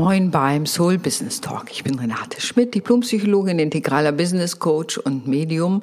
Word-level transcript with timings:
Moin 0.00 0.30
beim 0.30 0.64
Soul 0.64 0.96
Business 0.96 1.42
Talk. 1.42 1.66
Ich 1.70 1.84
bin 1.84 1.98
Renate 1.98 2.40
Schmidt, 2.40 2.74
Diplompsychologin, 2.74 3.58
integraler 3.58 4.12
Business 4.12 4.58
Coach 4.58 4.96
und 4.96 5.28
Medium. 5.28 5.82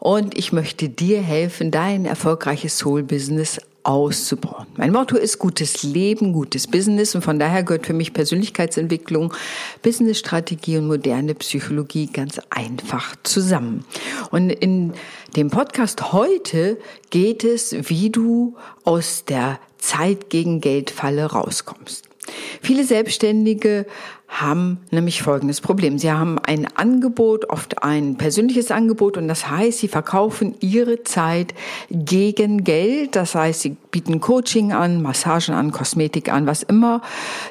Und 0.00 0.36
ich 0.36 0.52
möchte 0.52 0.88
dir 0.88 1.22
helfen, 1.22 1.70
dein 1.70 2.06
erfolgreiches 2.06 2.76
Soul 2.76 3.04
Business 3.04 3.60
auszubauen. 3.84 4.66
Mein 4.76 4.90
Motto 4.90 5.16
ist 5.16 5.38
gutes 5.38 5.84
Leben, 5.84 6.32
gutes 6.32 6.66
Business 6.66 7.14
und 7.14 7.22
von 7.22 7.38
daher 7.38 7.62
gehört 7.62 7.86
für 7.86 7.92
mich 7.92 8.12
Persönlichkeitsentwicklung, 8.12 9.32
Businessstrategie 9.80 10.78
und 10.78 10.88
moderne 10.88 11.36
Psychologie 11.36 12.08
ganz 12.08 12.40
einfach 12.50 13.14
zusammen. 13.22 13.84
Und 14.32 14.50
in 14.50 14.92
dem 15.36 15.50
Podcast 15.50 16.12
heute 16.12 16.78
geht 17.10 17.44
es, 17.44 17.76
wie 17.88 18.10
du 18.10 18.56
aus 18.82 19.24
der 19.24 19.60
Zeit 19.78 20.30
gegen 20.30 20.60
Geldfalle 20.60 21.26
rauskommst. 21.26 22.08
Viele 22.60 22.84
Selbstständige 22.84 23.86
haben 24.28 24.80
nämlich 24.90 25.22
folgendes 25.22 25.60
Problem. 25.60 25.98
Sie 25.98 26.10
haben 26.10 26.38
ein 26.40 26.66
Angebot, 26.76 27.48
oft 27.48 27.84
ein 27.84 28.16
persönliches 28.16 28.70
Angebot 28.70 29.16
und 29.16 29.28
das 29.28 29.48
heißt, 29.48 29.78
sie 29.78 29.88
verkaufen 29.88 30.56
ihre 30.60 31.04
Zeit 31.04 31.54
gegen 31.90 32.64
Geld. 32.64 33.14
Das 33.14 33.36
heißt, 33.36 33.60
sie 33.60 33.76
bieten 33.90 34.20
Coaching 34.20 34.72
an, 34.72 35.00
Massagen 35.00 35.54
an, 35.54 35.70
Kosmetik 35.70 36.30
an, 36.30 36.46
was 36.46 36.64
immer 36.64 37.02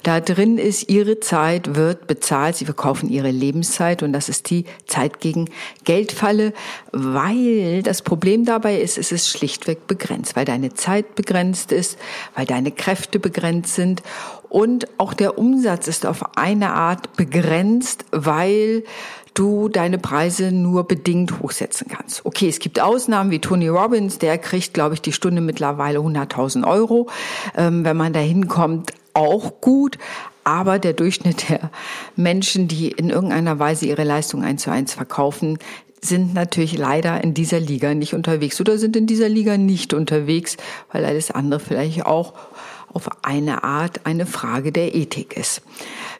da 0.03 0.19
drin 0.19 0.57
ist. 0.57 0.89
Ihre 0.89 1.21
Zeit 1.21 1.75
wird 1.75 2.07
bezahlt. 2.07 2.57
Sie 2.57 2.65
verkaufen 2.65 3.09
ihre 3.09 3.31
Lebenszeit 3.31 4.03
und 4.03 4.11
das 4.11 4.27
ist 4.27 4.49
die 4.49 4.65
Zeit 4.85 5.21
gegen 5.21 5.49
Geldfalle, 5.85 6.53
weil 6.91 7.83
das 7.83 8.01
Problem 8.01 8.43
dabei 8.43 8.79
ist, 8.81 8.97
es 8.97 9.13
ist 9.13 9.29
schlichtweg 9.29 9.87
begrenzt, 9.87 10.35
weil 10.35 10.45
deine 10.45 10.73
Zeit 10.73 11.15
begrenzt 11.15 11.71
ist, 11.71 11.97
weil 12.35 12.45
deine 12.45 12.71
Kräfte 12.71 13.17
begrenzt 13.17 13.75
sind 13.75 14.03
und 14.55 14.87
auch 14.99 15.13
der 15.13 15.37
Umsatz 15.37 15.89
ist 15.89 16.05
auf 16.05 16.37
eine 16.37 16.71
Art 16.71 17.17
begrenzt, 17.17 18.05
weil 18.11 18.85
du 19.33 19.67
deine 19.67 19.97
Preise 19.97 20.53
nur 20.53 20.87
bedingt 20.87 21.41
hochsetzen 21.41 21.87
kannst. 21.89 22.25
Okay, 22.25 22.47
es 22.47 22.59
gibt 22.59 22.79
Ausnahmen 22.79 23.31
wie 23.31 23.39
Tony 23.39 23.67
Robbins, 23.67 24.17
der 24.17 24.37
kriegt, 24.37 24.73
glaube 24.73 24.93
ich, 24.93 25.01
die 25.01 25.11
Stunde 25.11 25.41
mittlerweile 25.41 25.99
100.000 25.99 26.65
Euro. 26.65 27.09
Ähm, 27.57 27.83
wenn 27.83 27.97
man 27.97 28.13
da 28.13 28.21
hinkommt, 28.21 28.93
auch 29.13 29.59
gut. 29.59 29.97
Aber 30.45 30.79
der 30.79 30.93
Durchschnitt 30.93 31.49
der 31.49 31.69
Menschen, 32.15 32.69
die 32.69 32.87
in 32.91 33.09
irgendeiner 33.09 33.59
Weise 33.59 33.87
ihre 33.87 34.05
Leistung 34.05 34.41
eins 34.41 34.61
zu 34.61 34.71
eins 34.71 34.93
verkaufen, 34.93 35.59
sind 35.99 36.33
natürlich 36.33 36.77
leider 36.77 37.21
in 37.21 37.33
dieser 37.33 37.59
Liga 37.59 37.93
nicht 37.93 38.13
unterwegs 38.13 38.61
oder 38.61 38.77
sind 38.77 38.95
in 38.95 39.05
dieser 39.05 39.27
Liga 39.27 39.57
nicht 39.57 39.93
unterwegs, 39.93 40.55
weil 40.93 41.03
alles 41.03 41.29
andere 41.29 41.59
vielleicht 41.59 42.05
auch 42.05 42.35
auf 42.95 43.09
eine 43.25 43.65
Art 43.65 44.05
eine 44.05 44.25
Frage 44.25 44.71
der 44.71 44.95
Ethik 44.95 45.35
ist. 45.35 45.61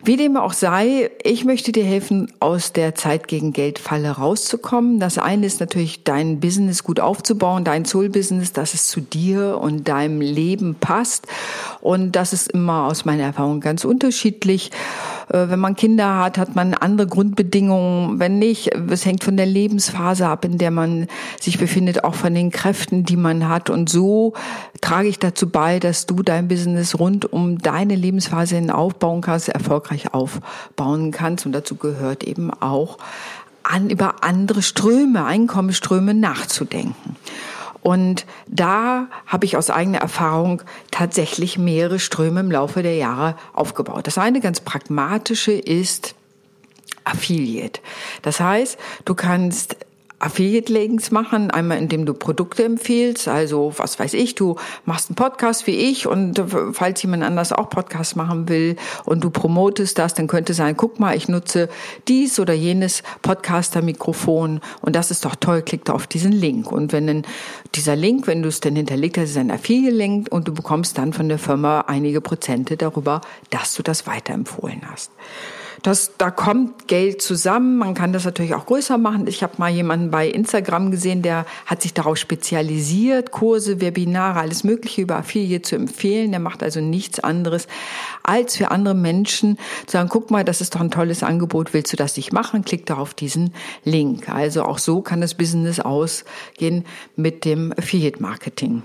Wie 0.03 0.17
dem 0.17 0.35
auch 0.35 0.51
sei, 0.51 1.09
ich 1.23 1.45
möchte 1.45 1.71
dir 1.71 1.85
helfen, 1.85 2.31
aus 2.41 2.73
der 2.73 2.95
Zeit 2.95 3.29
gegen 3.29 3.53
Geldfalle 3.53 4.11
rauszukommen. 4.11 4.99
Das 4.99 5.17
eine 5.17 5.45
ist 5.45 5.61
natürlich, 5.61 6.03
dein 6.03 6.41
Business 6.41 6.83
gut 6.83 6.99
aufzubauen, 6.99 7.63
dein 7.63 7.85
Soul-Business, 7.85 8.51
dass 8.51 8.73
es 8.73 8.89
zu 8.89 8.99
dir 8.99 9.57
und 9.61 9.87
deinem 9.87 10.19
Leben 10.19 10.75
passt. 10.75 11.27
Und 11.79 12.11
das 12.11 12.33
ist 12.33 12.51
immer 12.51 12.87
aus 12.87 13.05
meiner 13.05 13.23
Erfahrung 13.23 13.61
ganz 13.61 13.85
unterschiedlich. 13.85 14.69
Äh, 15.29 15.49
wenn 15.49 15.59
man 15.59 15.77
Kinder 15.77 16.17
hat, 16.17 16.37
hat 16.37 16.55
man 16.55 16.73
andere 16.73 17.07
Grundbedingungen. 17.07 18.19
Wenn 18.19 18.37
nicht, 18.37 18.75
es 18.89 19.05
hängt 19.05 19.23
von 19.23 19.37
der 19.37 19.45
Lebensphase 19.45 20.27
ab, 20.27 20.43
in 20.43 20.57
der 20.57 20.71
man 20.71 21.07
sich 21.39 21.57
befindet, 21.57 22.03
auch 22.03 22.15
von 22.15 22.33
den 22.33 22.51
Kräften, 22.51 23.05
die 23.05 23.17
man 23.17 23.47
hat. 23.47 23.69
Und 23.69 23.89
so 23.89 24.33
trage 24.81 25.07
ich 25.07 25.19
dazu 25.19 25.49
bei, 25.49 25.79
dass 25.79 26.05
du 26.05 26.21
dein 26.21 26.49
Business 26.49 26.64
rund 26.99 27.31
um 27.31 27.57
deine 27.59 27.95
Lebensphase 27.95 28.55
hin 28.55 28.71
aufbauen 28.71 29.21
kannst, 29.21 29.49
erfolgreich 29.49 30.13
aufbauen 30.13 31.11
kannst. 31.11 31.45
Und 31.45 31.51
dazu 31.51 31.75
gehört 31.75 32.23
eben 32.23 32.51
auch, 32.51 32.97
an, 33.63 33.89
über 33.89 34.23
andere 34.23 34.61
Ströme, 34.61 35.25
Einkommensströme 35.25 36.13
nachzudenken. 36.13 37.15
Und 37.81 38.25
da 38.47 39.07
habe 39.27 39.45
ich 39.45 39.57
aus 39.57 39.69
eigener 39.69 39.99
Erfahrung 39.99 40.63
tatsächlich 40.89 41.57
mehrere 41.57 41.99
Ströme 41.99 42.39
im 42.39 42.51
Laufe 42.51 42.81
der 42.81 42.95
Jahre 42.95 43.35
aufgebaut. 43.53 44.07
Das 44.07 44.17
eine 44.17 44.39
ganz 44.39 44.59
pragmatische 44.59 45.51
ist 45.51 46.15
Affiliate. 47.03 47.81
Das 48.23 48.39
heißt, 48.39 48.79
du 49.05 49.13
kannst 49.13 49.77
Affiliate-Links 50.25 51.11
machen, 51.11 51.51
einmal 51.51 51.77
indem 51.77 52.05
du 52.05 52.13
Produkte 52.13 52.63
empfiehlst, 52.63 53.27
also 53.27 53.73
was 53.77 53.99
weiß 53.99 54.13
ich, 54.15 54.35
du 54.35 54.55
machst 54.85 55.09
einen 55.09 55.15
Podcast 55.15 55.67
wie 55.67 55.75
ich 55.75 56.07
und 56.07 56.43
falls 56.73 57.01
jemand 57.03 57.23
anders 57.23 57.51
auch 57.51 57.69
Podcast 57.69 58.15
machen 58.15 58.49
will 58.49 58.75
und 59.05 59.23
du 59.23 59.29
promotest 59.29 59.99
das, 59.99 60.15
dann 60.15 60.27
könnte 60.27 60.53
sein, 60.53 60.75
guck 60.75 60.99
mal, 60.99 61.15
ich 61.15 61.27
nutze 61.27 61.69
dies 62.07 62.39
oder 62.39 62.53
jenes 62.53 63.03
Podcaster-Mikrofon 63.21 64.61
und 64.81 64.95
das 64.95 65.11
ist 65.11 65.25
doch 65.25 65.35
toll, 65.35 65.61
klick 65.61 65.85
da 65.85 65.93
auf 65.93 66.07
diesen 66.07 66.31
Link. 66.31 66.71
Und 66.71 66.91
wenn 66.91 67.05
dann 67.07 67.23
dieser 67.75 67.95
Link, 67.95 68.25
wenn 68.25 68.41
du 68.41 68.49
es 68.49 68.59
denn 68.59 68.75
hinterlegt 68.75 69.17
hast, 69.17 69.29
ist 69.29 69.37
ein 69.37 69.51
Affiliate-Link 69.51 70.27
und 70.31 70.47
du 70.47 70.53
bekommst 70.53 70.97
dann 70.97 71.13
von 71.13 71.29
der 71.29 71.39
Firma 71.39 71.81
einige 71.81 72.21
Prozente 72.21 72.77
darüber, 72.77 73.21
dass 73.51 73.75
du 73.75 73.83
das 73.83 74.07
weiterempfohlen 74.07 74.81
hast. 74.89 75.11
Das, 75.85 76.17
da 76.17 76.31
kommt 76.31 76.87
Geld 76.87 77.21
zusammen. 77.21 77.77
Man 77.77 77.93
kann 77.93 78.11
das 78.11 78.25
natürlich 78.25 78.55
auch 78.55 78.65
größer 78.65 78.97
machen. 78.97 79.27
Ich 79.27 79.43
habe 79.43 79.53
mal 79.57 79.69
jemanden 79.69 80.09
bei 80.09 80.27
Instagram 80.27 80.89
gesehen, 80.89 81.21
der 81.21 81.45
hat 81.67 81.83
sich 81.83 81.93
darauf 81.93 82.17
spezialisiert, 82.17 83.29
Kurse, 83.29 83.81
Webinare, 83.81 84.39
alles 84.39 84.63
Mögliche 84.63 85.03
über 85.03 85.17
Affiliate 85.17 85.61
zu 85.61 85.75
empfehlen. 85.75 86.31
Der 86.31 86.39
macht 86.39 86.63
also 86.63 86.81
nichts 86.81 87.19
anderes, 87.19 87.67
als 88.23 88.57
für 88.57 88.71
andere 88.71 88.95
Menschen 88.95 89.59
zu 89.85 89.91
sagen, 89.91 90.09
guck 90.09 90.31
mal, 90.31 90.43
das 90.43 90.59
ist 90.59 90.73
doch 90.73 90.81
ein 90.81 90.89
tolles 90.89 91.21
Angebot, 91.21 91.75
willst 91.75 91.93
du 91.93 91.97
das 91.97 92.17
nicht 92.17 92.33
machen? 92.33 92.65
Klick 92.65 92.87
da 92.87 92.95
auf 92.95 93.13
diesen 93.13 93.53
Link. 93.83 94.27
Also 94.27 94.63
auch 94.63 94.79
so 94.79 95.03
kann 95.03 95.21
das 95.21 95.35
Business 95.35 95.79
ausgehen 95.79 96.83
mit 97.15 97.45
dem 97.45 97.71
Affiliate 97.77 98.19
Marketing. 98.23 98.81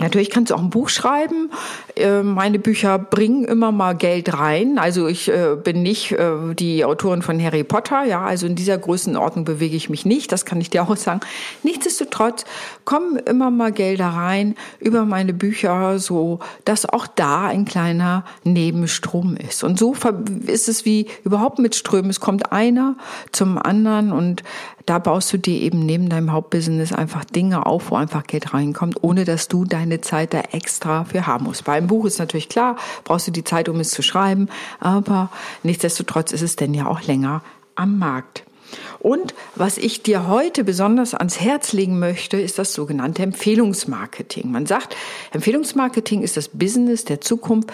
Natürlich 0.00 0.30
kannst 0.30 0.50
du 0.50 0.56
auch 0.56 0.60
ein 0.60 0.70
Buch 0.70 0.88
schreiben. 0.88 1.50
Äh, 1.94 2.22
meine 2.22 2.58
Bücher 2.58 2.98
bringen 2.98 3.44
immer 3.44 3.70
mal 3.70 3.94
Geld 3.94 4.36
rein. 4.36 4.78
Also 4.78 5.06
ich 5.06 5.28
äh, 5.28 5.56
bin 5.62 5.82
nicht 5.82 6.12
äh, 6.12 6.54
die 6.54 6.84
Autorin 6.84 7.22
von 7.22 7.40
Harry 7.40 7.62
Potter. 7.62 8.04
Ja, 8.04 8.24
also 8.24 8.46
in 8.46 8.56
dieser 8.56 8.76
Größenordnung 8.76 9.44
bewege 9.44 9.76
ich 9.76 9.88
mich 9.90 10.04
nicht. 10.04 10.32
Das 10.32 10.44
kann 10.44 10.60
ich 10.60 10.70
dir 10.70 10.82
auch 10.82 10.96
sagen. 10.96 11.20
Nichtsdestotrotz 11.62 12.44
kommen 12.84 13.16
immer 13.16 13.50
mal 13.50 13.70
Gelder 13.70 14.08
rein 14.08 14.56
über 14.80 15.04
meine 15.04 15.32
Bücher, 15.32 15.98
so 16.00 16.40
dass 16.64 16.86
auch 16.86 17.06
da 17.06 17.46
ein 17.46 17.64
kleiner 17.64 18.24
Nebenstrom 18.42 19.36
ist. 19.36 19.62
Und 19.62 19.78
so 19.78 19.94
ist 20.46 20.68
es 20.68 20.84
wie 20.84 21.06
überhaupt 21.24 21.60
mit 21.60 21.76
Strömen. 21.76 22.10
Es 22.10 22.18
kommt 22.18 22.50
einer 22.50 22.96
zum 23.30 23.58
anderen 23.58 24.10
und 24.10 24.42
da 24.86 24.98
baust 24.98 25.32
du 25.32 25.38
dir 25.38 25.60
eben 25.60 25.86
neben 25.86 26.08
deinem 26.08 26.32
Hauptbusiness 26.32 26.92
einfach 26.92 27.24
Dinge 27.24 27.66
auf, 27.66 27.90
wo 27.90 27.96
einfach 27.96 28.24
Geld 28.26 28.52
reinkommt, 28.52 29.02
ohne 29.02 29.24
dass 29.24 29.48
du 29.48 29.64
deine 29.64 30.00
Zeit 30.00 30.34
da 30.34 30.40
extra 30.52 31.04
für 31.04 31.26
haben 31.26 31.44
musst. 31.44 31.64
Beim 31.64 31.86
Buch 31.86 32.04
ist 32.04 32.18
natürlich 32.18 32.48
klar, 32.48 32.76
brauchst 33.04 33.26
du 33.26 33.30
die 33.30 33.44
Zeit, 33.44 33.68
um 33.68 33.80
es 33.80 33.90
zu 33.90 34.02
schreiben, 34.02 34.48
aber 34.80 35.30
nichtsdestotrotz 35.62 36.32
ist 36.32 36.42
es 36.42 36.56
denn 36.56 36.74
ja 36.74 36.86
auch 36.86 37.02
länger 37.02 37.42
am 37.74 37.98
Markt. 37.98 38.44
Und 39.04 39.34
was 39.54 39.76
ich 39.76 40.02
dir 40.02 40.28
heute 40.28 40.64
besonders 40.64 41.12
ans 41.12 41.38
Herz 41.38 41.74
legen 41.74 41.98
möchte, 41.98 42.38
ist 42.38 42.58
das 42.58 42.72
sogenannte 42.72 43.22
Empfehlungsmarketing. 43.22 44.50
Man 44.50 44.64
sagt, 44.64 44.96
Empfehlungsmarketing 45.32 46.22
ist 46.22 46.38
das 46.38 46.48
Business 46.48 47.04
der 47.04 47.20
Zukunft. 47.20 47.70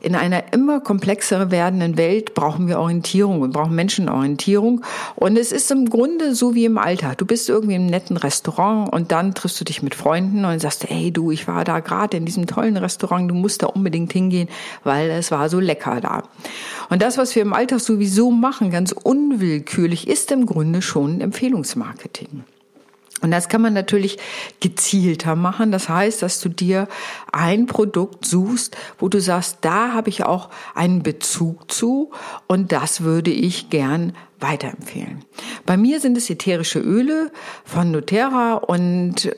In 0.00 0.16
einer 0.16 0.54
immer 0.54 0.80
komplexer 0.80 1.50
werdenden 1.50 1.98
Welt 1.98 2.32
brauchen 2.32 2.66
wir 2.66 2.78
Orientierung 2.78 3.42
und 3.42 3.52
brauchen 3.52 3.74
Menschenorientierung. 3.74 4.82
Und 5.16 5.36
es 5.36 5.52
ist 5.52 5.70
im 5.70 5.90
Grunde 5.90 6.34
so 6.34 6.54
wie 6.54 6.64
im 6.64 6.78
Alltag. 6.78 7.18
Du 7.18 7.26
bist 7.26 7.50
irgendwie 7.50 7.74
im 7.74 7.84
netten 7.84 8.16
Restaurant 8.16 8.90
und 8.90 9.12
dann 9.12 9.34
triffst 9.34 9.60
du 9.60 9.66
dich 9.66 9.82
mit 9.82 9.94
Freunden 9.94 10.46
und 10.46 10.58
sagst, 10.60 10.88
hey 10.88 11.10
du, 11.10 11.30
ich 11.30 11.46
war 11.46 11.64
da 11.64 11.80
gerade 11.80 12.16
in 12.16 12.24
diesem 12.24 12.46
tollen 12.46 12.78
Restaurant, 12.78 13.30
du 13.30 13.34
musst 13.34 13.62
da 13.62 13.66
unbedingt 13.66 14.14
hingehen, 14.14 14.48
weil 14.82 15.10
es 15.10 15.30
war 15.30 15.50
so 15.50 15.60
lecker 15.60 16.00
da. 16.00 16.22
Und 16.88 17.02
das, 17.02 17.18
was 17.18 17.34
wir 17.34 17.42
im 17.42 17.52
Alltag 17.52 17.80
sowieso 17.80 18.30
machen, 18.30 18.70
ganz 18.70 18.92
unwillkürlich, 18.92 20.08
ist 20.08 20.32
im 20.32 20.46
Grunde 20.46 20.53
schon 20.82 21.20
Empfehlungsmarketing. 21.20 22.44
Und 23.24 23.30
das 23.30 23.48
kann 23.48 23.62
man 23.62 23.72
natürlich 23.72 24.18
gezielter 24.60 25.34
machen. 25.34 25.72
Das 25.72 25.88
heißt, 25.88 26.20
dass 26.20 26.40
du 26.40 26.50
dir 26.50 26.88
ein 27.32 27.64
Produkt 27.64 28.26
suchst, 28.26 28.76
wo 28.98 29.08
du 29.08 29.18
sagst, 29.18 29.58
da 29.62 29.94
habe 29.94 30.10
ich 30.10 30.24
auch 30.24 30.50
einen 30.74 31.02
Bezug 31.02 31.72
zu 31.72 32.10
und 32.48 32.72
das 32.72 33.00
würde 33.00 33.30
ich 33.30 33.70
gern 33.70 34.14
weiterempfehlen. 34.40 35.24
Bei 35.64 35.78
mir 35.78 36.00
sind 36.00 36.18
es 36.18 36.28
ätherische 36.28 36.80
Öle 36.80 37.32
von 37.64 37.90
Nutera 37.92 38.56
und 38.56 39.34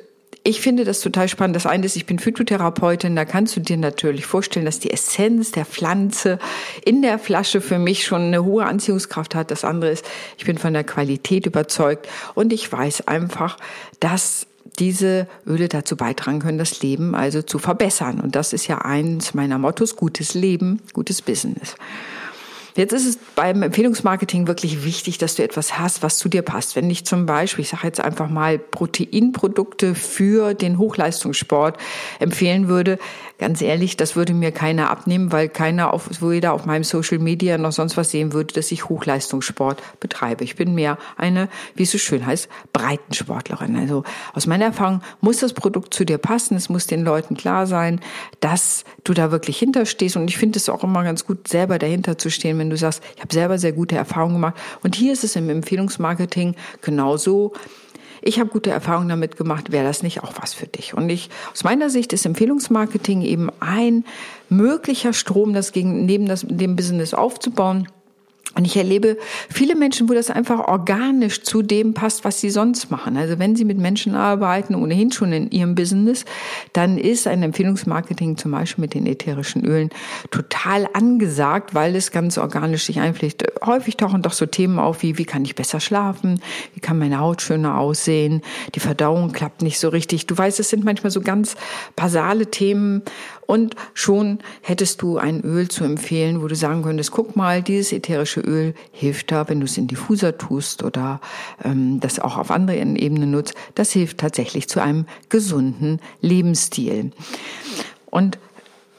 ich 0.46 0.60
finde 0.60 0.84
das 0.84 1.00
total 1.00 1.28
spannend. 1.28 1.56
Das 1.56 1.66
eine 1.66 1.84
ist, 1.84 1.96
ich 1.96 2.06
bin 2.06 2.20
Phytotherapeutin, 2.20 3.16
da 3.16 3.24
kannst 3.24 3.56
du 3.56 3.60
dir 3.60 3.76
natürlich 3.76 4.26
vorstellen, 4.26 4.64
dass 4.64 4.78
die 4.78 4.92
Essenz 4.92 5.50
der 5.50 5.64
Pflanze 5.64 6.38
in 6.84 7.02
der 7.02 7.18
Flasche 7.18 7.60
für 7.60 7.80
mich 7.80 8.04
schon 8.04 8.22
eine 8.22 8.44
hohe 8.44 8.64
Anziehungskraft 8.64 9.34
hat. 9.34 9.50
Das 9.50 9.64
andere 9.64 9.90
ist, 9.90 10.06
ich 10.38 10.44
bin 10.44 10.56
von 10.56 10.72
der 10.72 10.84
Qualität 10.84 11.46
überzeugt 11.46 12.08
und 12.34 12.52
ich 12.52 12.70
weiß 12.70 13.08
einfach, 13.08 13.56
dass 13.98 14.46
diese 14.78 15.26
Öle 15.46 15.68
dazu 15.68 15.96
beitragen 15.96 16.38
können, 16.38 16.58
das 16.58 16.80
Leben 16.80 17.16
also 17.16 17.42
zu 17.42 17.58
verbessern. 17.58 18.20
Und 18.20 18.36
das 18.36 18.52
ist 18.52 18.68
ja 18.68 18.78
eins 18.78 19.34
meiner 19.34 19.58
Mottos, 19.58 19.96
gutes 19.96 20.34
Leben, 20.34 20.80
gutes 20.92 21.22
Business. 21.22 21.74
Jetzt 22.76 22.92
ist 22.92 23.06
es 23.06 23.18
beim 23.34 23.62
Empfehlungsmarketing 23.62 24.46
wirklich 24.46 24.84
wichtig, 24.84 25.16
dass 25.16 25.34
du 25.34 25.42
etwas 25.42 25.78
hast, 25.78 26.02
was 26.02 26.18
zu 26.18 26.28
dir 26.28 26.42
passt. 26.42 26.76
Wenn 26.76 26.90
ich 26.90 27.06
zum 27.06 27.24
Beispiel, 27.24 27.62
ich 27.62 27.70
sage 27.70 27.86
jetzt 27.86 28.00
einfach 28.00 28.28
mal, 28.28 28.58
Proteinprodukte 28.58 29.94
für 29.94 30.52
den 30.52 30.76
Hochleistungssport 30.76 31.78
empfehlen 32.20 32.68
würde, 32.68 32.98
ganz 33.38 33.62
ehrlich, 33.62 33.96
das 33.96 34.14
würde 34.14 34.34
mir 34.34 34.52
keiner 34.52 34.90
abnehmen, 34.90 35.32
weil 35.32 35.48
keiner 35.48 35.94
auf, 35.94 36.08
weder 36.20 36.52
auf 36.52 36.66
meinem 36.66 36.84
Social 36.84 37.18
Media 37.18 37.56
noch 37.56 37.72
sonst 37.72 37.96
was 37.96 38.10
sehen 38.10 38.34
würde, 38.34 38.52
dass 38.52 38.70
ich 38.70 38.90
Hochleistungssport 38.90 39.82
betreibe. 40.00 40.44
Ich 40.44 40.56
bin 40.56 40.74
mehr 40.74 40.98
eine, 41.16 41.48
wie 41.74 41.84
es 41.84 41.90
so 41.90 41.98
schön 41.98 42.26
heißt, 42.26 42.48
Breitensportlerin. 42.74 43.76
Also 43.76 44.04
aus 44.34 44.46
meiner 44.46 44.66
Erfahrung 44.66 45.00
muss 45.22 45.38
das 45.38 45.54
Produkt 45.54 45.94
zu 45.94 46.04
dir 46.04 46.18
passen. 46.18 46.56
Es 46.56 46.68
muss 46.68 46.86
den 46.86 47.04
Leuten 47.04 47.36
klar 47.36 47.66
sein, 47.66 48.00
dass 48.40 48.84
du 49.04 49.14
da 49.14 49.30
wirklich 49.30 49.58
hinterstehst. 49.58 50.16
Und 50.16 50.28
ich 50.28 50.36
finde 50.36 50.58
es 50.58 50.68
auch 50.68 50.84
immer 50.84 51.04
ganz 51.04 51.26
gut, 51.26 51.48
selber 51.48 51.78
dahinter 51.78 52.18
zu 52.18 52.30
stehen, 52.30 52.65
wenn 52.66 52.70
du 52.70 52.76
sagst, 52.76 53.02
ich 53.14 53.22
habe 53.22 53.32
selber 53.32 53.58
sehr 53.58 53.72
gute 53.72 53.94
Erfahrungen 53.94 54.34
gemacht. 54.34 54.54
Und 54.82 54.96
hier 54.96 55.12
ist 55.12 55.22
es 55.22 55.36
im 55.36 55.48
Empfehlungsmarketing 55.48 56.56
genauso. 56.82 57.52
Ich 58.22 58.40
habe 58.40 58.50
gute 58.50 58.70
Erfahrungen 58.70 59.08
damit 59.08 59.36
gemacht. 59.36 59.70
Wäre 59.70 59.84
das 59.84 60.02
nicht 60.02 60.24
auch 60.24 60.32
was 60.40 60.52
für 60.52 60.66
dich? 60.66 60.94
Und 60.94 61.08
ich, 61.10 61.30
aus 61.52 61.62
meiner 61.62 61.90
Sicht 61.90 62.12
ist 62.12 62.26
Empfehlungsmarketing 62.26 63.22
eben 63.22 63.50
ein 63.60 64.04
möglicher 64.48 65.12
Strom, 65.12 65.54
das 65.54 65.70
gegen, 65.70 66.06
neben 66.06 66.26
das, 66.26 66.44
dem 66.48 66.74
Business 66.74 67.14
aufzubauen 67.14 67.86
und 68.56 68.64
ich 68.64 68.76
erlebe 68.76 69.18
viele 69.50 69.76
Menschen, 69.76 70.08
wo 70.08 70.14
das 70.14 70.30
einfach 70.30 70.60
organisch 70.60 71.42
zu 71.42 71.60
dem 71.60 71.92
passt, 71.92 72.24
was 72.24 72.40
sie 72.40 72.48
sonst 72.48 72.90
machen. 72.90 73.18
Also 73.18 73.38
wenn 73.38 73.54
sie 73.54 73.66
mit 73.66 73.76
Menschen 73.76 74.14
arbeiten, 74.14 74.74
ohnehin 74.74 75.12
schon 75.12 75.32
in 75.32 75.50
ihrem 75.50 75.74
Business, 75.74 76.24
dann 76.72 76.96
ist 76.96 77.26
ein 77.26 77.42
Empfehlungsmarketing 77.42 78.38
zum 78.38 78.52
Beispiel 78.52 78.82
mit 78.82 78.94
den 78.94 79.06
ätherischen 79.06 79.62
Ölen 79.66 79.90
total 80.30 80.88
angesagt, 80.94 81.74
weil 81.74 81.94
es 81.96 82.10
ganz 82.10 82.38
organisch 82.38 82.84
sich 82.84 82.98
einpflegt. 82.98 83.44
Häufig 83.64 83.98
tauchen 83.98 84.22
doch 84.22 84.32
so 84.32 84.46
Themen 84.46 84.78
auf 84.78 85.02
wie, 85.02 85.18
wie 85.18 85.26
kann 85.26 85.44
ich 85.44 85.54
besser 85.54 85.78
schlafen? 85.78 86.40
Wie 86.72 86.80
kann 86.80 86.98
meine 86.98 87.20
Haut 87.20 87.42
schöner 87.42 87.78
aussehen? 87.78 88.40
Die 88.74 88.80
Verdauung 88.80 89.32
klappt 89.32 89.60
nicht 89.60 89.78
so 89.78 89.90
richtig. 89.90 90.26
Du 90.26 90.36
weißt, 90.36 90.60
es 90.60 90.70
sind 90.70 90.82
manchmal 90.82 91.10
so 91.10 91.20
ganz 91.20 91.56
basale 91.94 92.50
Themen 92.50 93.02
und 93.46 93.76
schon 93.94 94.40
hättest 94.62 95.02
du 95.02 95.18
ein 95.18 95.42
Öl 95.42 95.68
zu 95.68 95.84
empfehlen, 95.84 96.42
wo 96.42 96.48
du 96.48 96.56
sagen 96.56 96.82
könntest, 96.82 97.12
guck 97.12 97.36
mal, 97.36 97.62
dieses 97.62 97.92
ätherische 97.92 98.40
Öl 98.46 98.74
hilft 98.92 99.32
da, 99.32 99.48
wenn 99.48 99.60
du 99.60 99.66
es 99.66 99.76
in 99.76 99.86
Diffuser 99.86 100.38
tust 100.38 100.82
oder 100.82 101.20
ähm, 101.64 102.00
das 102.00 102.18
auch 102.18 102.36
auf 102.36 102.50
anderen 102.50 102.96
Ebenen 102.96 103.30
nutzt. 103.30 103.54
Das 103.74 103.92
hilft 103.92 104.18
tatsächlich 104.18 104.68
zu 104.68 104.80
einem 104.80 105.06
gesunden 105.28 106.00
Lebensstil. 106.20 107.10
Und 108.06 108.38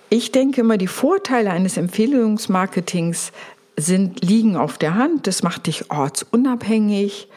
ich 0.10 0.32
denke 0.32 0.62
immer, 0.62 0.78
die 0.78 0.88
Vorteile 0.88 1.52
eines 1.52 1.78
Empfehlungsmarketings 1.78 3.32
sind, 3.76 4.24
liegen 4.24 4.56
auf 4.56 4.78
der 4.78 4.96
Hand. 4.96 5.28
Das 5.28 5.44
macht 5.44 5.68
dich 5.68 5.92
ortsunabhängig. 5.92 7.28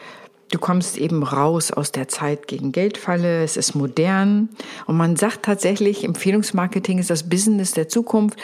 Du 0.51 0.59
kommst 0.59 0.97
eben 0.97 1.23
raus 1.23 1.71
aus 1.71 1.93
der 1.93 2.09
Zeit 2.09 2.45
gegen 2.45 2.73
Geldfalle, 2.73 3.41
es 3.41 3.55
ist 3.55 3.73
modern 3.73 4.49
und 4.85 4.97
man 4.97 5.15
sagt 5.15 5.43
tatsächlich, 5.43 6.03
Empfehlungsmarketing 6.03 6.99
ist 6.99 7.09
das 7.09 7.29
Business 7.29 7.71
der 7.71 7.87
Zukunft, 7.87 8.37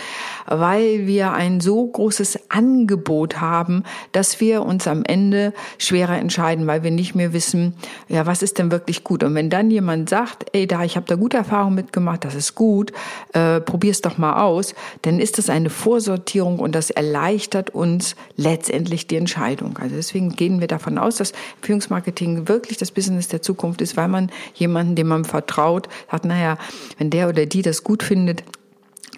weil 0.45 1.05
wir 1.05 1.33
ein 1.33 1.59
so 1.59 1.85
großes 1.85 2.49
Angebot 2.49 3.41
haben, 3.41 3.83
dass 4.13 4.39
wir 4.39 4.63
uns 4.63 4.87
am 4.87 5.03
Ende 5.03 5.53
schwerer 5.77 6.17
entscheiden, 6.17 6.65
weil 6.65 6.81
wir 6.81 6.91
nicht 6.91 7.13
mehr 7.13 7.33
wissen, 7.33 7.73
ja, 8.07 8.25
was 8.25 8.41
ist 8.41 8.57
denn 8.57 8.71
wirklich 8.71 9.03
gut? 9.03 9.21
Und 9.21 9.35
wenn 9.35 9.49
dann 9.49 9.69
jemand 9.69 10.09
sagt, 10.09 10.45
ey, 10.53 10.65
da, 10.65 10.85
ich 10.85 10.95
habe 10.95 11.07
da 11.07 11.15
gute 11.15 11.35
Erfahrungen 11.35 11.75
mitgemacht, 11.75 12.23
das 12.23 12.35
ist 12.35 12.55
gut, 12.55 12.93
äh, 13.33 13.59
probier's 13.59 13.99
doch 13.99 14.17
mal 14.17 14.41
aus, 14.41 14.75
dann 15.01 15.19
ist 15.19 15.39
das 15.39 15.49
eine 15.49 15.69
Vorsortierung 15.69 16.59
und 16.59 16.73
das 16.73 16.89
erleichtert 16.89 17.71
uns 17.71 18.15
letztendlich 18.37 19.07
die 19.07 19.17
Entscheidung. 19.17 19.77
Also 19.77 19.95
deswegen 19.97 20.37
gehen 20.37 20.61
wir 20.61 20.67
davon 20.67 20.97
aus, 20.97 21.17
dass 21.17 21.33
Empfehlungsmarketing 21.57 21.96
Marketing 21.97 22.47
wirklich 22.47 22.77
das 22.77 22.91
Business 22.91 23.27
der 23.27 23.41
Zukunft 23.41 23.81
ist, 23.81 23.97
weil 23.97 24.07
man 24.07 24.31
jemanden, 24.53 24.93
dem 24.93 25.07
man 25.07 25.25
vertraut, 25.25 25.89
sagt, 26.11 26.25
naja, 26.25 26.59
wenn 26.99 27.09
der 27.09 27.27
oder 27.27 27.47
die 27.47 27.63
das 27.63 27.83
gut 27.83 28.03
findet, 28.03 28.43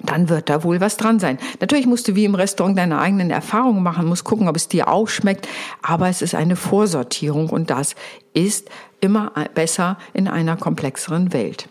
dann 0.01 0.29
wird 0.29 0.49
da 0.49 0.63
wohl 0.63 0.79
was 0.79 0.95
dran 0.95 1.19
sein. 1.19 1.37
Natürlich 1.59 1.85
musst 1.85 2.07
du 2.07 2.15
wie 2.15 2.23
im 2.23 2.35
Restaurant 2.35 2.77
deine 2.77 2.99
eigenen 2.99 3.31
Erfahrungen 3.31 3.83
machen, 3.83 4.07
musst 4.07 4.23
gucken, 4.23 4.47
ob 4.47 4.55
es 4.55 4.69
dir 4.69 4.87
auch 4.87 5.09
schmeckt, 5.09 5.49
aber 5.81 6.07
es 6.07 6.21
ist 6.21 6.35
eine 6.35 6.55
Vorsortierung 6.55 7.49
und 7.49 7.69
das 7.69 7.95
ist 8.33 8.69
immer 9.01 9.33
besser 9.55 9.97
in 10.13 10.29
einer 10.29 10.55
komplexeren 10.55 11.33
Welt. 11.33 11.67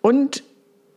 Und 0.00 0.42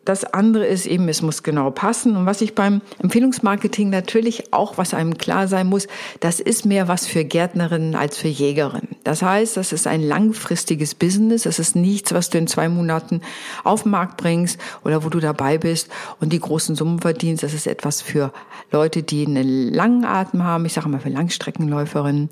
das 0.06 0.24
andere 0.24 0.66
ist 0.66 0.88
eben, 0.88 1.08
es 1.10 1.22
muss 1.22 1.44
genau 1.44 1.70
passen. 1.70 2.16
Und 2.16 2.26
was 2.26 2.42
ich 2.42 2.56
beim 2.56 2.82
Empfehlungsmarketing 3.00 3.90
natürlich 3.90 4.52
auch, 4.52 4.78
was 4.78 4.94
einem 4.94 5.18
klar 5.18 5.48
sein 5.48 5.68
muss, 5.68 5.88
das 6.20 6.40
ist 6.40 6.66
mehr 6.66 6.88
was 6.88 7.06
für 7.06 7.24
Gärtnerinnen 7.24 7.96
als 7.96 8.18
für 8.18 8.28
Jägerinnen. 8.28 8.81
Das 9.04 9.22
heißt, 9.22 9.58
das 9.58 9.72
ist 9.72 9.88
ein 9.88 10.02
langfristiges 10.02 10.94
Business. 10.96 11.44
Das 11.44 11.60
ist 11.60 11.76
nichts, 11.76 12.14
was 12.14 12.30
du 12.30 12.38
in 12.38 12.48
zwei 12.48 12.70
Monaten 12.70 13.22
auf 13.64 13.84
den 13.84 13.92
Markt 13.92 14.18
bringst 14.18 14.60
oder 14.84 15.04
wo 15.04 15.10
du 15.10 15.20
dabei 15.20 15.58
bist 15.58 15.90
und 16.20 16.32
die 16.34 16.40
großen 16.40 16.76
Summen 16.76 17.00
verdienst. 17.00 17.44
Das 17.44 17.54
ist 17.54 17.68
etwas 17.68 18.02
für 18.02 18.32
Leute, 18.72 19.04
die 19.04 19.26
einen 19.26 19.74
langen 19.74 20.06
Atem 20.06 20.44
haben. 20.44 20.66
Ich 20.66 20.74
sage 20.74 20.90
mal 20.90 21.00
für 21.00 21.10
Langstreckenläuferinnen. 21.10 22.30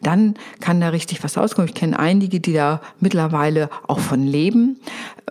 Dann 0.00 0.34
kann 0.60 0.80
da 0.80 0.90
richtig 0.90 1.24
was 1.24 1.36
rauskommen. 1.36 1.68
Ich 1.68 1.74
kenne 1.74 1.98
einige, 1.98 2.40
die 2.40 2.52
da 2.52 2.80
mittlerweile 3.00 3.68
auch 3.86 3.98
von 3.98 4.22
leben 4.22 4.78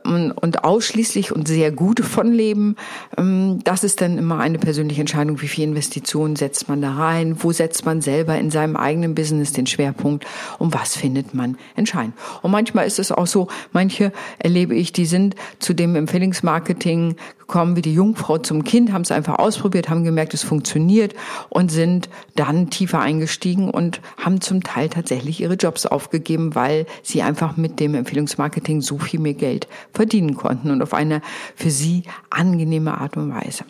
und 0.04 0.64
ausschließlich 0.64 1.32
und 1.32 1.48
sehr 1.48 1.72
gut 1.72 2.00
von 2.00 2.32
leben. 2.32 2.76
Ähm, 3.18 3.60
das 3.64 3.84
ist 3.84 4.02
dann 4.02 4.18
immer 4.18 4.40
eine 4.40 4.58
persönliche 4.58 5.02
Entscheidung, 5.02 5.42
wie 5.42 5.48
viel 5.48 5.64
Investitionen 5.64 6.36
setzt 6.36 6.70
man 6.70 6.82
da 6.82 6.94
rein, 6.94 7.38
wo 7.40 7.52
setzt 7.52 7.86
man 7.86 8.02
selber 8.02 8.38
in 8.38 8.52
seinem 8.52 8.76
eigenen 8.76 9.16
Business 9.16 9.54
den 9.54 9.68
Schwerpunkt 9.68 10.26
und 10.60 10.74
was 10.74 10.96
findet 10.96 11.34
man 11.34 11.58
entscheidend. 11.76 12.16
Und 12.42 12.52
manchmal 12.52 12.88
ist 12.88 13.00
es 13.00 13.12
auch 13.12 13.28
so, 13.28 13.48
manche 13.72 14.12
erlebe 14.40 14.76
ich, 14.76 14.92
die 14.94 15.06
sind 15.06 15.36
zu 15.60 15.74
dem 15.74 15.96
Empfehlungsmarketing 15.96 17.16
gekommen 17.52 17.76
wie 17.76 17.82
die 17.82 17.94
Jungfrau 17.94 18.38
zum 18.38 18.64
Kind, 18.64 18.94
haben 18.94 19.02
es 19.02 19.12
einfach 19.12 19.38
ausprobiert, 19.38 19.90
haben 19.90 20.06
gemerkt, 20.06 20.34
es 20.34 20.42
funktioniert 20.42 21.14
und 21.50 21.70
sind 21.70 22.08
dann 22.38 22.70
tiefer 22.70 23.02
eingestiegen 23.02 23.70
und 23.70 24.00
haben 24.16 24.40
zum 24.40 24.64
Teil 24.64 24.88
tatsächlich 24.88 25.42
ihre 25.42 25.56
Jobs 25.56 25.86
aufgegeben, 25.86 26.56
weil 26.56 26.86
sie 27.04 27.22
einfach 27.22 27.58
mit 27.58 27.82
dem 27.82 27.94
Empfehlungsmarketing 27.94 28.80
so 28.80 28.98
viel 29.00 29.20
mehr 29.20 29.34
Geld 29.34 29.68
verdienen 29.94 30.36
konnten 30.36 30.72
und 30.72 30.82
auf 30.82 30.94
eine 30.94 31.22
für 31.56 31.70
sie 31.70 32.04
angenehme 32.30 32.98
Art 32.98 33.18
und 33.18 33.34
Weise. 33.34 33.66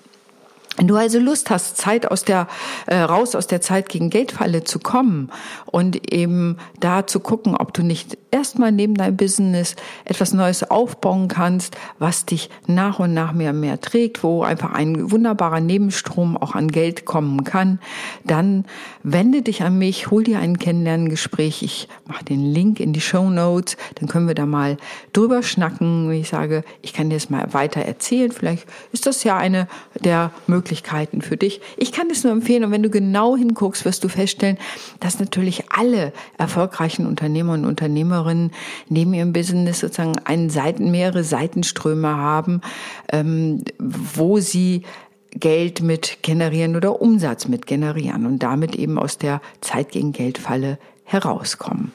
Wenn 0.78 0.88
du 0.88 0.96
also 0.96 1.20
Lust 1.20 1.50
hast, 1.50 1.78
Zeit 1.78 2.10
aus 2.10 2.24
der 2.24 2.48
äh, 2.88 2.96
raus 2.96 3.36
aus 3.36 3.46
der 3.46 3.60
Zeit 3.60 3.90
gegen 3.90 4.10
Geldfalle 4.10 4.64
zu 4.64 4.80
kommen 4.80 5.30
und 5.66 6.12
eben 6.14 6.58
da 6.80 7.06
zu 7.06 7.20
gucken, 7.20 7.58
ob 7.58 7.74
du 7.74 7.84
nicht 7.84 8.18
erstmal 8.32 8.72
neben 8.72 8.96
deinem 8.96 9.18
Business 9.18 9.76
etwas 10.06 10.34
Neues 10.34 10.64
aufbauen 10.72 11.28
kannst, 11.28 11.76
was 12.00 12.26
dich 12.26 12.50
nach 12.68 13.00
und 13.00 13.14
nach 13.14 13.34
mehr 13.34 13.52
und 13.52 13.60
mehr 13.60 13.82
trägt, 13.82 14.24
wo 14.24 14.44
einfach 14.44 14.72
ein 14.72 15.12
wunderbarer 15.12 15.60
Nebenstrom 15.60 16.38
auch 16.38 16.56
an 16.56 16.70
Geld 16.70 17.04
kommen 17.04 17.44
kann, 17.44 17.80
dann 18.24 18.64
wende 19.04 19.42
dich 19.42 19.64
an 19.64 19.78
mich, 19.78 20.10
hol 20.10 20.24
dir 20.24 20.40
ein 20.40 20.58
Kennenlerngespräch. 20.58 21.64
Ich 21.64 21.90
mache 22.08 22.24
den 22.24 22.46
Link 22.54 22.80
in 22.80 22.94
die 22.94 23.02
Show 23.02 23.30
Notes, 23.30 23.76
dann 23.96 24.08
können 24.08 24.28
wir 24.28 24.36
da 24.36 24.46
mal 24.46 24.78
drüber 25.12 25.44
schnacken. 25.44 26.10
Ich 26.12 26.30
sage, 26.30 26.64
ich 26.82 26.94
kann 26.94 27.10
dir 27.10 27.18
das 27.18 27.30
mal 27.30 27.54
weiter 27.54 27.82
erzählen. 27.82 28.32
Vielleicht 28.32 28.66
ist 28.94 29.06
das 29.06 29.26
ja 29.26 29.36
eine 29.36 29.68
der 30.00 30.32
Möglichkeiten 30.48 30.61
Möglichkeiten 30.62 31.22
für 31.22 31.38
dich. 31.38 31.60
Ich 31.76 31.92
kann 31.92 32.12
es 32.12 32.24
nur 32.24 32.32
empfehlen 32.32 32.64
und 32.64 32.72
wenn 32.72 32.84
du 32.84 32.92
genau 32.92 33.36
hinguckst, 33.36 33.84
wirst 33.84 34.04
du 34.04 34.10
feststellen, 34.10 34.58
dass 35.00 35.20
natürlich 35.20 35.64
alle 35.72 36.14
erfolgreichen 36.38 37.08
Unternehmer 37.08 37.54
und 37.54 37.66
Unternehmerinnen 37.66 38.52
neben 38.88 39.16
ihrem 39.16 39.34
Business 39.34 39.80
sozusagen 39.80 40.20
einen 40.24 40.52
Seiten, 40.52 40.92
mehrere 40.92 41.24
Seitenströme 41.24 42.16
haben, 42.16 42.62
ähm, 43.12 43.64
wo 43.80 44.38
sie 44.38 44.84
Geld 45.32 45.82
mit 45.82 46.22
generieren 46.22 46.76
oder 46.76 47.02
Umsatz 47.02 47.48
mit 47.48 47.66
generieren 47.66 48.28
und 48.28 48.44
damit 48.44 48.76
eben 48.76 49.00
aus 49.00 49.18
der 49.18 49.42
Zeit 49.62 49.90
gegen 49.92 50.12
Geldfalle 50.12 50.78
herauskommen 51.06 51.92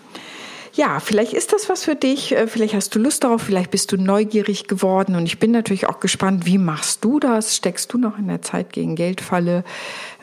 ja, 0.76 1.00
vielleicht 1.00 1.32
ist 1.32 1.54
das 1.54 1.70
was 1.70 1.84
für 1.84 1.94
dich, 1.94 2.32
äh, 2.32 2.46
vielleicht 2.46 2.74
hast 2.74 2.94
du 2.94 2.98
Lust 2.98 3.24
darauf, 3.24 3.42
vielleicht 3.42 3.70
bist 3.70 3.92
du 3.92 3.96
neugierig 3.96 4.68
geworden 4.68 5.16
und 5.16 5.24
ich 5.24 5.38
bin 5.38 5.50
natürlich 5.50 5.88
auch 5.88 6.00
gespannt, 6.00 6.44
wie 6.44 6.58
machst 6.58 7.02
du 7.02 7.18
das? 7.18 7.56
Steckst 7.56 7.92
du 7.94 7.98
noch 7.98 8.18
in 8.18 8.28
der 8.28 8.42
Zeit 8.42 8.74
gegen 8.74 8.94
Geldfalle? 8.94 9.64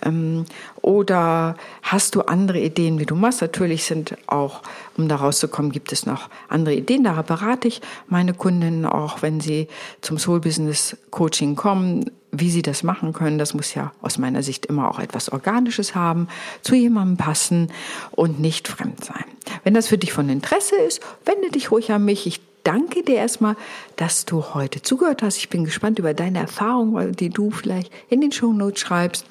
Ähm, 0.06 0.46
oder 0.82 1.56
hast 1.82 2.14
du 2.14 2.22
andere 2.22 2.60
Ideen, 2.60 3.00
wie 3.00 3.08
du 3.08 3.16
machst? 3.16 3.42
Natürlich 3.42 3.86
sind 3.86 4.16
auch, 4.28 4.62
um 4.96 5.08
da 5.08 5.16
rauszukommen, 5.16 5.72
gibt 5.72 5.92
es 5.92 6.06
noch 6.06 6.30
andere 6.50 6.76
Ideen. 6.76 7.04
Da 7.04 7.20
berate 7.24 7.68
ich 7.68 7.82
meine 8.08 8.36
Kundinnen 8.36 8.86
auch, 8.86 9.24
wenn 9.24 9.40
sie 9.40 9.68
zum 10.02 10.20
Soul 10.20 10.40
Business 10.40 10.96
Coaching 11.10 11.56
kommen, 11.56 12.12
wie 12.34 12.50
sie 12.50 12.64
das 12.64 12.84
machen 12.84 13.14
können. 13.14 13.38
Das 13.38 13.54
muss 13.54 13.74
ja 13.74 13.94
aus 14.02 14.18
meiner 14.18 14.44
Sicht 14.44 14.66
immer 14.66 14.90
auch 14.90 15.00
etwas 15.00 15.30
Organisches 15.30 15.96
haben, 15.96 16.28
zu 16.62 16.76
jemandem 16.76 17.18
passen 17.18 17.72
und 18.12 18.40
nicht 18.40 18.68
fremd 18.68 19.06
sein. 19.06 19.24
Wenn 19.64 19.74
das 19.74 19.88
für 19.88 19.98
dich 19.98 20.12
von 20.12 20.28
Interesse 20.28 20.76
ist, 20.76 21.02
wende 21.26 21.52
dich 21.52 21.72
ruhig 21.72 21.92
an 21.92 22.04
mich. 22.04 22.28
Ich 22.28 22.42
danke 22.64 23.04
dir 23.04 23.16
erstmal, 23.16 23.56
dass 23.96 24.26
du 24.26 24.44
heute 24.54 24.82
zugehört 24.82 25.22
hast. 25.22 25.38
Ich 25.38 25.50
bin 25.50 25.64
gespannt 25.64 26.00
über 26.00 26.14
deine 26.14 26.40
Erfahrungen, 26.40 27.14
die 27.14 27.30
du 27.30 27.52
vielleicht 27.52 27.92
in 28.10 28.20
den 28.20 28.32
Shownotes 28.32 28.82
schreibst 28.82 29.26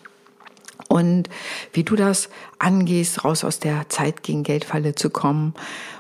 und 0.89 1.29
wie 1.73 1.85
du 1.85 1.97
das 1.97 2.29
angehst, 2.59 3.25
raus 3.25 3.45
aus 3.45 3.59
der 3.59 3.89
Zeit 3.89 4.23
gegen 4.23 4.43
Geldfalle 4.43 4.95
zu 4.95 5.11
kommen. 5.11 5.55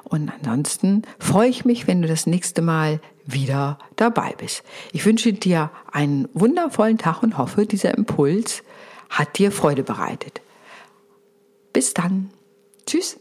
Und 0.04 0.30
ansonsten 0.30 1.02
freue 1.18 1.48
ich 1.48 1.64
mich, 1.64 1.86
wenn 1.86 2.02
du 2.02 2.08
das 2.08 2.26
nächste 2.26 2.60
Mal 2.60 3.00
wieder 3.24 3.78
dabei 3.96 4.34
bist. 4.36 4.62
Ich 4.92 5.04
wünsche 5.04 5.32
dir 5.32 5.70
einen 5.90 6.28
wundervollen 6.32 6.98
Tag 6.98 7.22
und 7.22 7.38
hoffe, 7.38 7.66
dieser 7.66 7.96
Impuls 7.96 8.62
hat 9.10 9.38
dir 9.38 9.52
Freude 9.52 9.82
bereitet. 9.82 10.40
Bis 11.72 11.94
dann. 11.94 12.30
Tschüss. 12.86 13.18